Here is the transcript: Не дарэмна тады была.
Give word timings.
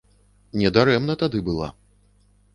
Не 0.61 0.71
дарэмна 0.77 1.17
тады 1.25 1.43
была. 1.51 1.71